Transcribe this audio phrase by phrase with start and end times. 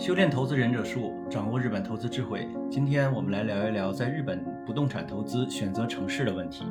[0.00, 2.48] 修炼投资忍者术，掌握日本投资智慧。
[2.70, 6.64] 今天我们来聊一聊在日本不动产投资选择城市的问题。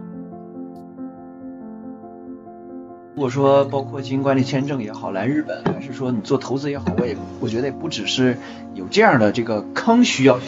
[3.14, 8.36] 如果说包括经营管理签证也好，来日本还是说你做投资也好，我也我觉得也不只是
[8.74, 10.40] 有这样的这个坑需要，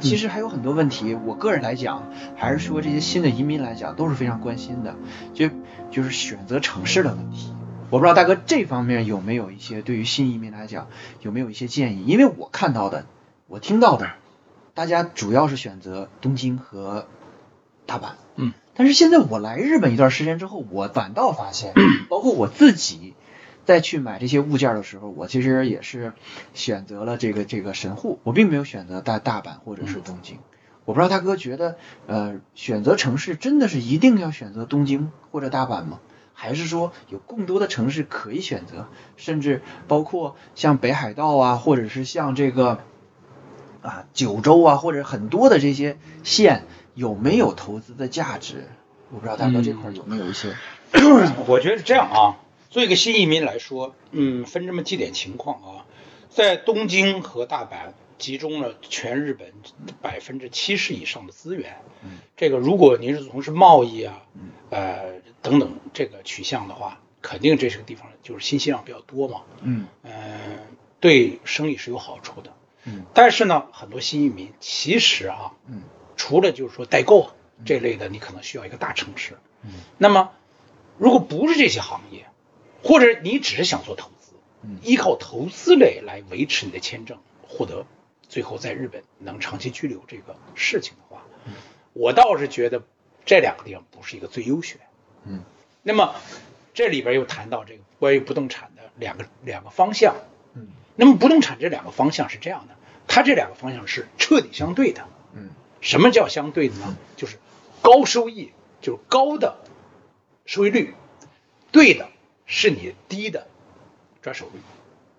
[0.00, 1.16] 其实还有很多问题。
[1.24, 2.02] 我个人来讲，
[2.34, 4.96] 还是说这些新的移民来讲都是非常关心的，
[5.32, 5.48] 就
[5.92, 7.54] 就是选择城市的问题。
[7.90, 10.88] 我不知道大哥这方面有没有一些对于新移民来讲
[11.20, 12.06] 有没有一些建议？
[12.06, 13.04] 因为我看到的，
[13.48, 14.10] 我听到的，
[14.74, 17.06] 大家主要是选择东京和
[17.86, 18.12] 大阪。
[18.36, 18.52] 嗯。
[18.74, 21.74] 但是现在我来日本一段时间之后，我反倒发现，
[22.08, 23.14] 包括我自己
[23.66, 26.14] 再去买这些物件的时候，我其实也是
[26.54, 30.38] 选择了这个这个神户，我并没有选择大大阪或者是东京。
[30.86, 31.76] 我不知道大哥觉得，
[32.06, 36.00] 呃，选择城市真的是一定要选择东京或者大阪吗？
[36.32, 42.80] 还是说有更多的城市可以选择，甚至包括像北海道啊，或者是像这个
[43.82, 46.64] 啊九州啊，或者很多的这些县，
[46.94, 48.68] 有没有投资的价值？
[49.10, 50.56] 我不知道大哥这块有没有一些？
[51.46, 55.84] 我觉得是这样啊，作为一个新移民来说，嗯，分这么几点情况啊，
[56.30, 59.52] 在东京和大阪集中了全日本
[60.00, 61.76] 百分之七十以上的资源。
[62.02, 64.22] 嗯，这个如果您是从事贸易啊，
[64.70, 65.19] 呃。
[65.42, 69.42] 等等，这个取向的话，肯定这是个地方就是信息量比较多嘛。
[69.62, 70.40] 嗯，呃，
[71.00, 72.52] 对生意是有好处的。
[72.84, 75.82] 嗯，但是呢，很多新移民其实啊，嗯，
[76.16, 77.30] 除了就是说代购
[77.64, 79.38] 这类的，你可能需要一个大城市。
[79.62, 80.32] 嗯，那么
[80.98, 82.26] 如果不是这些行业，
[82.82, 84.32] 或者你只是想做投资，
[84.62, 87.84] 嗯，依靠投资类来维持你的签证，获得
[88.28, 91.22] 最后在日本能长期居留这个事情的话，
[91.92, 92.82] 我倒是觉得
[93.26, 94.80] 这两个地方不是一个最优选。
[95.24, 95.42] 嗯，
[95.82, 96.14] 那么
[96.74, 100.14] 这里边又谈到这个关于不动产的两个两个方向。
[100.54, 102.74] 嗯，那么不动产这两个方向是这样的，
[103.06, 105.06] 它这两个方向是彻底相对的。
[105.34, 105.50] 嗯，
[105.80, 106.96] 什么叫相对的呢？
[107.16, 107.38] 就是
[107.82, 109.58] 高收益，就是高的
[110.46, 110.94] 收益率，
[111.70, 112.08] 对的
[112.46, 113.46] 是你低的
[114.22, 114.60] 转手率。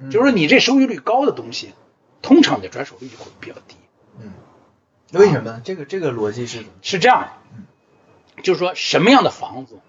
[0.09, 1.73] 就是说你这收益率高的东西，
[2.23, 3.75] 通常你的转手率就会比较低。
[4.19, 4.33] 嗯，
[5.13, 5.61] 为什么？
[5.63, 9.79] 这个这个逻辑是是这样的，就是说什么样的房子？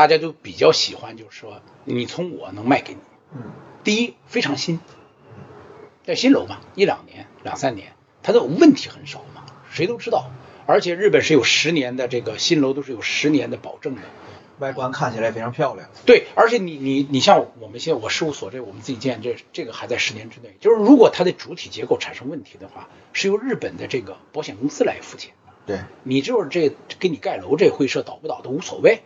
[0.00, 3.00] 大家都比较喜欢，就是说，你从我能卖给你。
[3.34, 3.52] 嗯。
[3.84, 4.80] 第一，非常新，
[6.06, 10.30] 在新楼嘛，一两年、两三年，它的问题很少嘛，谁都知道。
[10.64, 14.00] 而且日本是有十年的这个新楼都是有十年的保证的，
[14.58, 15.90] 外观看起来非常漂亮。
[16.06, 25.34] 对，而且你你你像我们现在我事务所这我们自己建这这个还在十年之内，就是如果它的主体结构产生问题的话，是由日本的这个保险公司来付钱。
[25.66, 29.02] 对，你就是这给你盖楼这会社倒不倒都无所谓。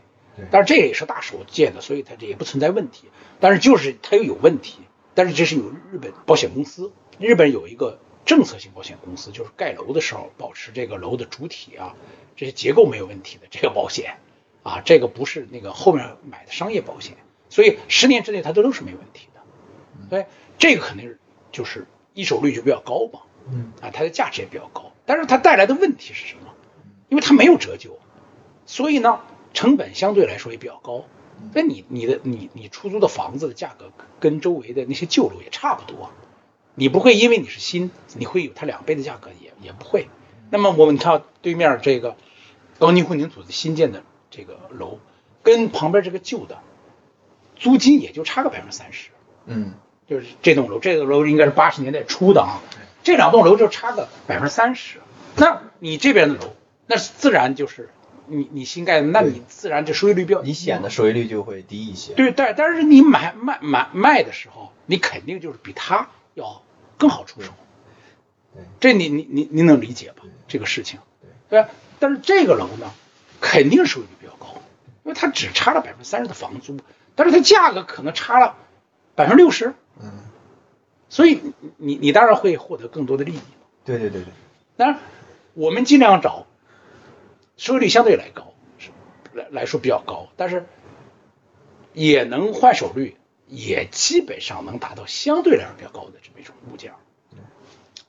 [0.50, 3.08] 但是这也是大手建的，所以它这也不存在问题。
[3.40, 4.78] 但是就是它又有问题，
[5.14, 11.94] 但是这是有日本保险公司，日本有一个政策性保险公司，就是盖楼的时候保持这个楼的主体啊
[12.36, 14.16] 这些结构没有问题的这个保险
[14.62, 17.16] 啊，这个不是那个后面买的商业保险，
[17.48, 19.40] 所以十年之内它都都是没问题的。
[20.08, 20.24] 所以
[20.58, 21.20] 这个肯定是
[21.52, 26.54] 就是一手率就比较高嘛，嗯啊，它的价值也比较高，但是它带来的问题是什么？
[27.08, 27.98] 因为它没有折旧，
[28.66, 29.20] 所以呢。
[29.54, 31.04] 成本相对来说也比较高，
[31.54, 36.10] 那你你的你你出租的房子的价格跟周围的那些旧楼也差不多，
[36.74, 40.08] 你不会因为你是新，你会有它两倍的价格也也不会。
[40.50, 42.16] 那么我们看对面这个
[42.78, 44.98] 高尼混凝土的新建的这个楼，
[45.42, 46.58] 跟旁边这个旧的
[47.56, 49.10] 租金也就差个百分之三十，
[49.46, 49.74] 嗯，
[50.08, 52.60] 就是这栋楼，这栋楼应该是八十年代初的啊，
[53.04, 54.98] 这两栋楼就差个百分之三十，
[55.36, 56.54] 那你这边的楼，
[56.86, 57.88] 那自然就是。
[58.26, 62.14] 你你新盖的，那你自然这收益率比较，你显得收益率就会低一些。
[62.14, 66.62] 对，但但是你买卖买卖的时候，你肯定就是比他要
[66.96, 67.52] 更好出手。
[68.54, 70.22] 对，这你你你你能理解吧？
[70.48, 71.00] 这个事情，
[71.48, 71.66] 对。
[71.98, 72.90] 但是这个楼呢，
[73.40, 74.54] 肯定收益率比较高，
[75.04, 76.78] 因为它只差了百分之三十的房租，
[77.14, 78.56] 但是它价格可能差了
[79.14, 79.74] 百分之六十。
[80.00, 80.10] 嗯。
[81.08, 81.40] 所以
[81.76, 83.40] 你你当然会获得更多的利益。
[83.84, 84.32] 对对对对。
[84.76, 85.00] 当然，
[85.54, 86.46] 我们尽量找。
[87.56, 88.90] 收益率相对来高是，
[89.32, 90.66] 来来说比较高，但是
[91.92, 93.16] 也能换手率，
[93.46, 96.92] 也基本上能达到相对来说比较高的这么一种物件，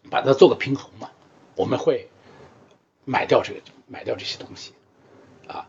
[0.10, 1.12] 把它做个平衡嘛。
[1.56, 2.10] 我们会
[3.06, 4.74] 买掉这个，买掉这些东西
[5.48, 5.68] 啊。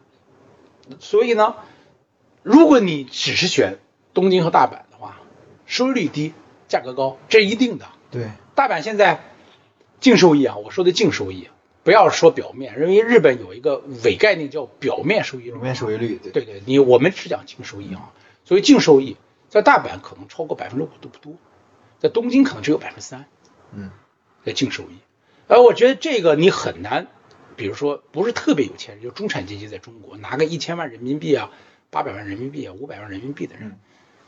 [0.99, 1.57] 所以呢，
[2.43, 3.79] 如果你只是选
[4.15, 5.21] 东京和大阪的话，
[5.67, 6.33] 收益率低，
[6.69, 7.87] 价格高，这是一定的。
[8.11, 9.23] 对，大阪现在
[10.01, 11.49] 净收益啊，我说的净收益。
[11.87, 15.53] 不要说表面，因为日本有一个伪概念叫表面收益率。
[15.53, 18.13] 表面收益率，对对，你我们是讲净收益啊，
[18.45, 19.17] 所以净收益
[19.49, 21.37] 在大阪可能超过百分之五都不多，
[22.01, 23.27] 在东京可能只有百分之三，
[23.73, 23.93] 嗯
[24.45, 24.99] 的净收益。
[25.47, 27.07] 而我觉得这个你很难，
[27.55, 31.53] 比如说不是特别有钱人，就中产阶级在中国拿个一千万人民币啊、
[31.91, 33.79] 八百万人民币啊、五百万人民币的人，嗯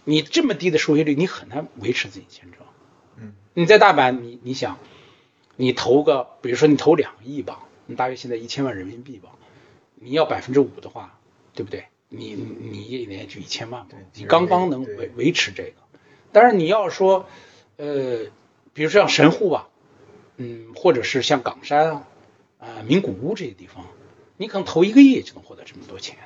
[0.05, 2.61] 你这么低的收益率，你很难维持自己签证。
[3.17, 4.79] 嗯你在大阪，你你想，
[5.61, 9.31] 你投个，比如说你投两个亿吧，你大约现在一千万人民币吧，
[9.97, 11.19] 你要百分之五的话，
[11.53, 11.87] 对不对？
[12.09, 15.73] 你你一年就一千万你刚刚能维维持这个。
[16.31, 17.27] 但是你要说，
[17.77, 18.27] 呃，
[18.73, 19.69] 比如说像神户吧，
[20.37, 22.07] 嗯，或者是像冈山啊、
[22.61, 23.85] 啊、名古屋这些地方，
[24.37, 26.17] 你可能投一个亿就能获得这么多钱。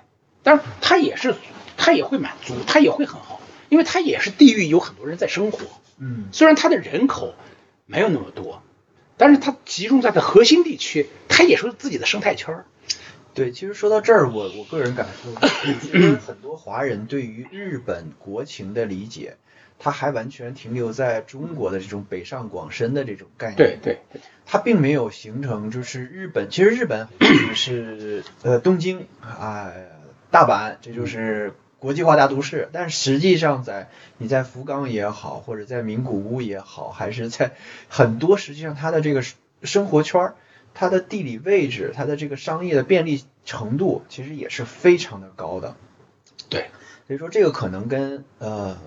[0.43, 1.34] 但是它也是，
[1.79, 3.40] 它也会满足，它也会很好，
[3.70, 5.61] 因为它也是地域有很多人在生活。
[5.99, 7.34] 嗯虽然它的人口
[7.87, 8.62] 没有那么多，
[9.23, 12.65] 但是它集中在它核心地区，它也是自己的生态圈儿。
[13.35, 15.31] 对，其实说到这儿，我我个人感受，
[15.81, 19.37] 其实很多华人对于日本国情的理解，
[19.79, 23.57] 他还完全停留在中国的这种北上广深的这种概念。
[23.59, 27.07] 对对对，它并没有形成就是日本，其实日本
[27.55, 29.73] 是呃东京啊、
[30.33, 32.69] 大阪，这就是国际化大都市。
[32.73, 37.56] 但实际上在你在福冈也好，或者在名古屋也好，还是在
[37.88, 39.25] 很多实际上它的这个
[39.64, 40.34] 生活圈儿，
[40.75, 45.75] 它的地理位置，它的这个商业的便利程度，其实也是非常的高的。
[46.49, 46.70] 对，
[47.08, 48.79] 所以说这个可能跟呃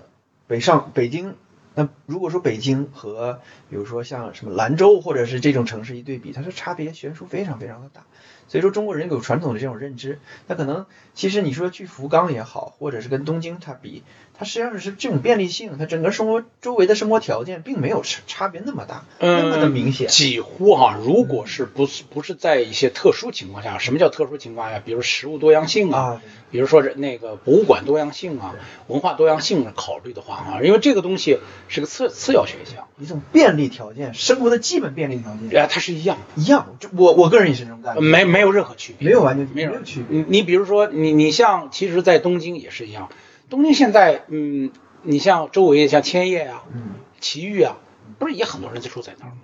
[0.46, 1.34] 北上北京，
[1.74, 8.06] 那如果说北京和比如说像什么兰州或者是这种城市一对比，它的差别悬殊非常非常的大。
[8.48, 14.02] 所以说中国人有传统的这种认知，那可能其实你说去福冈也好，或者是跟东京它比，
[14.38, 20.08] 它实际上是这种便利性，它整个生活周围的生活条件并没有差差别那么大，那么的明显。
[20.08, 24.78] 几乎哈、如果是不是不是在一些特殊情况下，什么叫特殊情况下？
[24.78, 28.54] 比如食物多样性啊，啊，比如说是那个博物馆多样性啊，
[28.86, 31.38] 文化多样性考虑的话啊，因为这个东西
[31.68, 36.76] 是个次次要选项，一种便利条件，生活的基本便利条件呃，它是一样，一样。
[36.78, 40.18] 这我我个人也是这种感觉，没没有任何区别，没有完全没有任何区别。
[40.18, 43.10] 你你比如说，你你像，其实，在东京也是一样。
[43.48, 44.70] 东京现在，嗯，
[45.02, 47.76] 你像周围像千叶啊、嗯埼玉啊，
[48.18, 49.38] 不是也很多人在住在那儿吗？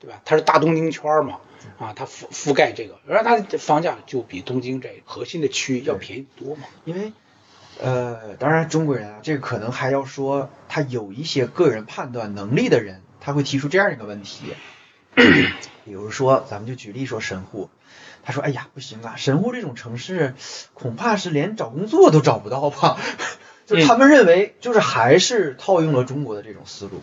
[0.00, 0.20] 对吧？
[0.24, 1.40] 它是大东京圈儿嘛，
[1.78, 6.62] 啊，它覆覆盖这个，而它的房价就比东京这核心的区要便宜多嘛。
[6.84, 7.12] 因为，
[7.80, 14.46] 呃，当然中国人啊，这个可能还要说他有一些个人判断能力的人，他会提出这样一个问题，
[15.84, 17.68] 比如说，咱们就举例说神户，
[18.28, 20.34] 他说，哎呀，不行啊，神户这种城市
[20.74, 22.98] 恐怕是连找工作都找不到吧，
[23.64, 27.00] 就他们认为就是还是套用了中国的这种思路。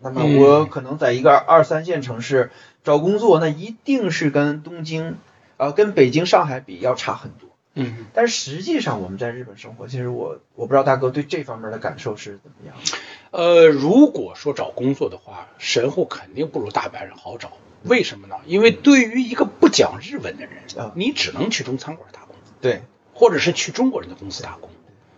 [0.00, 2.50] 那么嗯我可能在一个二三线城市
[2.84, 5.16] 找工作，那一定是跟东京，
[5.56, 7.48] 呃，跟北京、上海比要差很多。
[7.72, 12.98] 嗯，但是实际上我们在日本生活，其实我我不知道大哥对这方面的感受是怎么样的。
[13.30, 17.52] 呃，如果说找工作的话，神户肯定不如大阪人好找。
[17.88, 18.36] 为什么呢？
[18.46, 22.36] 因为对于一个不讲日文的人啊，你只能去中餐馆打工。
[22.60, 22.82] 对，
[23.14, 24.70] 或者是去中国人的公司打工。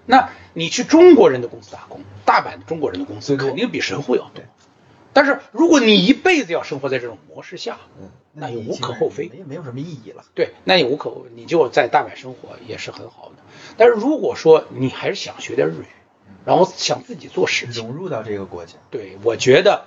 [0.07, 4.45] 那你去中国人的公司打工，大阪的中国人的公司肯定比神户要多对。
[5.13, 10.25] 但是如果你一辈子要生活在这种模式下，嗯，那也无可厚非没没有什么意义了。
[10.35, 13.43] 对，那也无可厚非，你就在大阪生活也是很好的。
[13.77, 15.87] 但是如果说你还是想学点日语，
[16.45, 19.87] 然后想自己做事情，融入到这个国家，对我觉得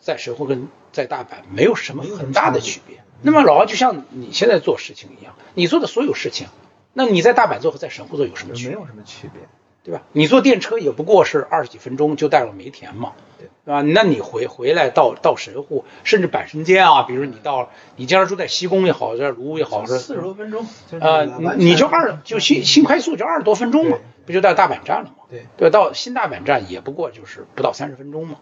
[0.00, 3.02] 在神户跟在大阪没有什么很大的区别。
[3.20, 6.46] 那么老王就像你现在做事情一样，你做的所有事情，
[6.94, 8.76] 那你在大阪做和在神户做有什么区别？
[8.76, 9.42] 没有什么区别。
[9.82, 10.00] 对吧？
[10.12, 13.82] 你坐电车也不过是二十几分钟就到了梅田嘛，对吧？
[13.82, 25.16] 那你回回来到到神户，甚至阪神间啊，比如你到你将来住在西宫也好，在卢屋也好，是四十多分钟，就是呃，你你就二就新新快速就二十多分钟嘛，不就到大阪站了吗？
[25.28, 28.36] 对对，到新大阪站也不过就是不到三十分钟嘛。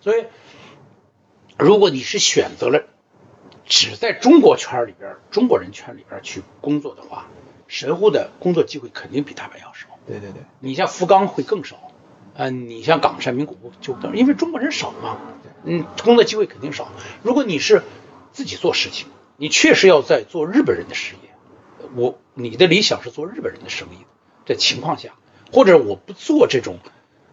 [0.00, 0.24] 所以，
[1.58, 2.84] 如果你是选择了
[3.66, 7.26] 只在中国圈里边、中国人圈里边去工作的话，
[7.66, 9.88] 神户的工作机会肯定比大阪要少。
[10.06, 11.90] 对对对，你像福冈会更少，
[12.34, 15.18] 呃，你像冈山、名古屋就更，因为中国人少嘛，
[15.64, 16.88] 嗯，工作机会肯定少。
[17.22, 17.82] 如果你是
[18.32, 21.30] 自己做事情，你确实要在做日本人的事业，
[21.96, 24.06] 我你的理想是做日本人的生意
[24.46, 25.14] 的情况下，
[25.52, 26.78] 或者我不做这种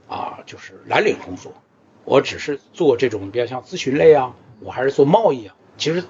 [0.09, 1.53] 啊，就是蓝领工作，
[2.05, 6.03] 我只是做这种比较像咨询类啊，我还是做贸易啊，其实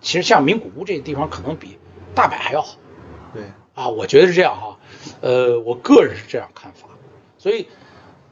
[0.00, 1.78] 其实像名古屋这个地方可能比
[2.14, 2.76] 大阪还要好。
[3.32, 4.78] 对，啊，我觉得是这样哈，
[5.20, 6.88] 呃，我个人是这样看法，
[7.38, 7.68] 所以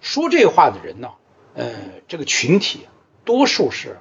[0.00, 1.10] 说这话的人呢，
[1.54, 1.72] 呃，
[2.08, 2.86] 这个群体
[3.24, 3.98] 多数是，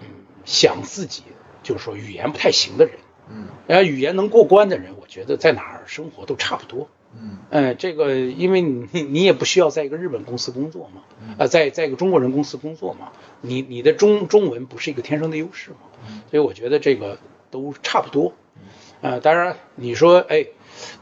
[0.00, 0.06] 嗯，
[0.44, 1.22] 想自己
[1.62, 2.94] 就是说语言不太行的人，
[3.30, 3.46] 嗯。
[3.66, 6.88] 然后，语言能过关的人，我觉得在哪儿生活都差不多，
[7.20, 7.38] 嗯。
[7.50, 11.02] 呃，这个因为你你也不需要在一个日本公司工作嘛，
[11.38, 15.76] 呃，在在一个中国人公司工作嘛，你你的中中文不是一个天生的优势嘛，
[16.30, 17.18] 所以我觉得这个
[17.50, 18.32] 都差不多。
[19.00, 20.46] 呃，当然你说，哎，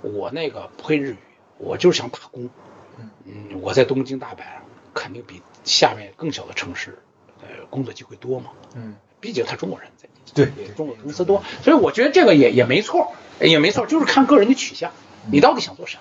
[0.02, 1.16] 我那个不会日语，
[1.58, 2.50] 我就是想打工，
[3.24, 4.40] 嗯，我在东京、大阪
[4.92, 6.98] 肯定比下面更小的城市，
[7.40, 14.90] 呃，工作机会多嘛，嗯，毕竟他中国人在对比中国公司多，所以我觉得这个也也没错，也没错，就是看个人的取向，
[15.30, 15.98] 你到底想做啥，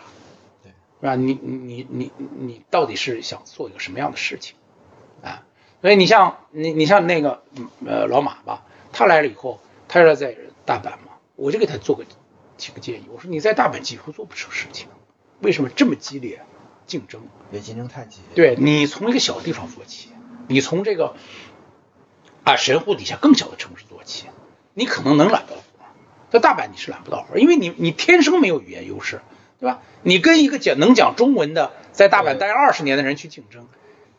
[0.64, 1.16] 对，是吧？
[1.16, 4.56] 你你你你你到底是想做一个什么样的事情
[5.24, 5.44] 啊？
[5.82, 10.36] 所以你像你你像那个嗯呃老马吧，他来了以后，他是在
[10.66, 12.06] 大阪嘛，我就给他做个
[12.58, 14.88] 提个建议，我说你在大阪几乎做不成事情，
[15.40, 16.42] 为什么这么激烈
[16.86, 17.22] 竞争？
[17.52, 18.36] 也竞争太激烈。
[18.36, 20.10] 对你从一个小地方做起，
[20.48, 21.16] 你从这个
[22.44, 24.28] 啊神户底下更小的城市做起，
[24.74, 25.56] 你可能能揽到。
[26.32, 29.22] 在大阪你是揽不到活，因为你你天生没有语言优势，
[29.60, 29.82] 对吧？
[30.02, 33.68] 你跟一个讲能讲中文的在大阪待二十年的人去竞争，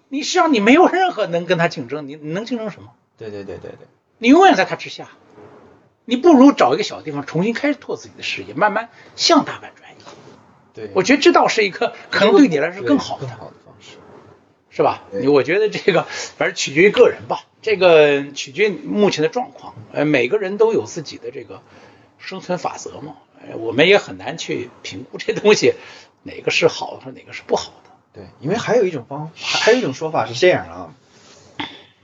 [0.09, 2.90] 你实际上你没有任何能跟他竞争，你你能竞争什么？
[3.19, 3.88] 对对对对对，
[4.19, 5.09] 你永远在他之下。
[6.04, 10.02] 你不如找一个小地方重新开拓自己的事业，慢慢向大阪转移。
[10.75, 13.37] 对，我觉得这倒是一个可能对你来说更好的更。
[13.37, 13.99] 好的方式。
[14.69, 15.04] 是吧？
[15.12, 19.75] 你我觉得这个反正取决于个人吧，这个取决于目前的状况。
[19.92, 21.62] 呃，每个人都有自己的这个
[22.23, 25.75] 生存法则嘛，呃，我们也很难去评估这东西
[26.23, 27.91] 哪个是好的，哪个是不好的。
[28.14, 30.95] 对，因为还有一种方，还还有一种说法是这样啊，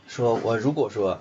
[0.08, 1.20] 说我如果说，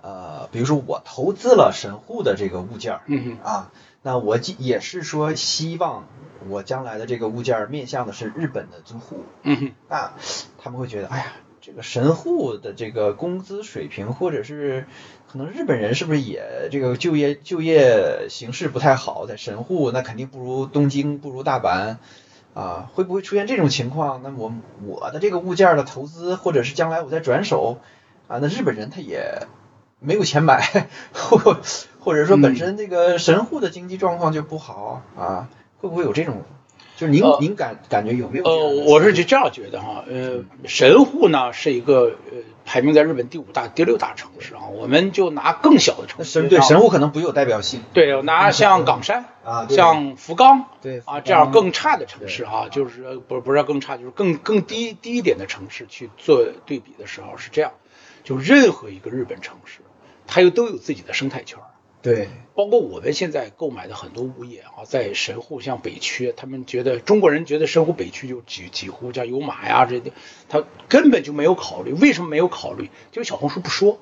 [0.00, 6.06] 呃，比如说我投资了神户的这个物件儿，嗯啊，那我也是说希望
[6.48, 10.12] 我将来的这个物件儿面向的是日本的租户，嗯哼，那
[10.62, 11.32] 他们会觉得，哎呀，
[11.68, 14.86] 这个神户的这个工资水平，或者是
[15.30, 21.96] 可能日本人是不是也这个就业就业形势不太好，在神户那肯定不如东京，不如大阪。
[22.54, 24.22] 啊，会不会出现这种情况？
[24.24, 24.50] 那我
[24.82, 27.78] 我的这个物件的投资，或者是将来我再转手，
[28.28, 29.46] 啊，那日本人他也
[30.00, 31.60] 没有钱买，或
[32.00, 36.44] 或者说本身这个神户的经济状况就不好啊，会不会有这种？
[36.98, 57.74] 就是您、呃您感感觉有没有这呃，我是就这样觉得哈，呃，神户呢是一个呃排名在日本第五大、第六大城市啊，我们就拿更小的城市，对神户可能不有代表性，对，拿 像冈山啊像福冈对啊这样更差的城市啊，就是呃不是不是更差，就是更更低低一点的城市去做对比的时候是这样，
[58.24, 59.82] 就任何一个日本城市，
[60.26, 61.70] 它又都有自己的生态圈儿。
[62.02, 62.28] 对。
[62.54, 70.12] 包括我们现在购买的很多物业啊，在神户像北区，他们觉得中国人觉得神户北区就几几乎像有马呀这些，
[70.48, 71.92] 他根本就没有考虑。
[71.92, 72.90] 为什么没有考虑？
[73.12, 74.00] 就小红书不说，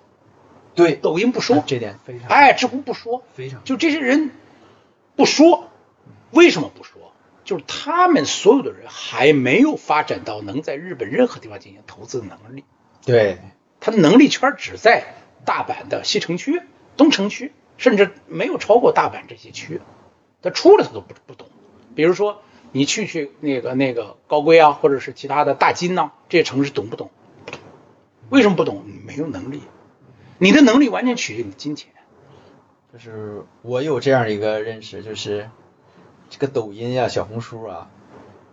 [0.74, 3.62] 对，抖音不说，这点非常哎，知乎不说，非常。
[3.64, 4.30] 就这些人
[5.16, 5.68] 不说，
[6.30, 7.12] 为什么不说？
[7.44, 12.64] 就是他们所有的人还没有发展到能在日本任何地方进行投资的能力，
[13.04, 13.38] 对。
[13.78, 16.62] 他的能力圈只在大阪的西城区、
[16.96, 19.80] 东城区，甚至没有超过大阪这些区。
[20.42, 21.49] 他出来他都不不懂。
[21.95, 22.42] 比如说
[22.73, 27.11] 你去去那个那个高龟啊，或者是其他的大金呐、这些城市懂不懂？
[27.45, 27.61] 不懂。
[28.28, 28.85] 为什么不懂？
[28.87, 29.62] 你没有能力。
[30.38, 31.92] 你的能力完全取决于你的金钱。
[32.92, 35.50] 就是我有这样一个认识，就是
[36.30, 37.90] 这个抖音呀、小红书啊，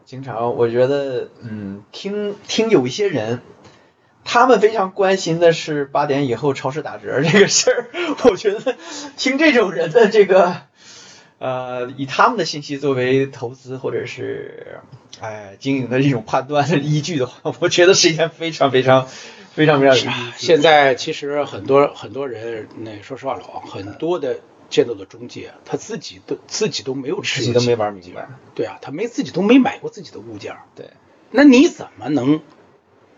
[0.04, 3.42] 经常我觉得，嗯，听听有一些人，
[4.34, 7.86] 他们非常关心的是八点以后超市打折 这个事儿。
[8.24, 8.76] 我觉得
[9.16, 10.56] 听这种人的这个，
[11.38, 14.80] 呃，以他们的信息作为投资或者是
[15.20, 19.08] 哎经营的这种判断的依据的话，我觉得是一件非常非常
[19.54, 28.30] 非常非常有意思现在其实很多很多人，那说实话，老王很多的见到的中介，他自己都自己都没有持有自己都没起玩明白。
[28.56, 30.90] 对啊，他没自己都没买过自己的物件儿，对
[31.30, 32.42] 那你怎么能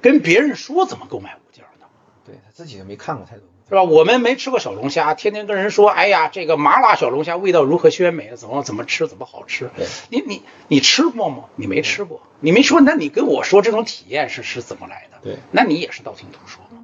[0.06, 1.88] 跟别人说怎么购买物件儿呢？
[2.24, 3.48] 对，他自己都没看过太多。
[3.68, 3.82] 是吧？
[3.82, 9.72] 我们没吃过小龙虾，天天跟人说，哎呀，这个麻辣小龙虾味道如何鲜美，怎么怎么吃怎么好吃。
[10.10, 11.46] 你你你吃过吗？
[11.56, 15.18] 你没吃过，你没说，那你跟我说这种体验是是怎么来的？
[15.24, 16.84] 对，那你也是道听途说嘛。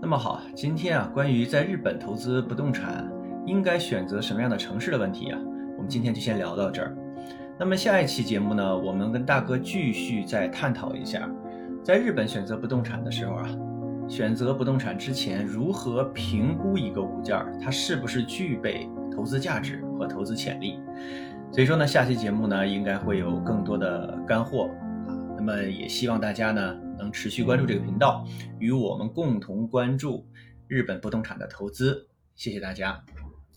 [0.00, 3.10] 那么好，今天啊，关于在日本投资不动产
[3.46, 5.38] 应该选择什么样的城市的问题啊，
[5.76, 6.96] 我们今天就先聊到这儿。
[7.58, 11.28] 那么下一期节目呢，我们跟大哥继续再探讨一下，
[11.88, 13.48] 在日本选择不动产的时候啊，
[14.06, 20.78] 选择不动产之前如何评估一个物件，它是不是具备投资价值和投资潜力。
[21.50, 24.64] 所以说呢，下期节目呢，应该会有更多的干货
[25.06, 25.16] 啊。
[25.34, 28.22] 那么也希望大家呢能持续关注这个频道，
[28.58, 30.26] 与我们共同关注
[30.66, 32.06] 日本不动产的投资。
[32.34, 33.02] 谢谢大家。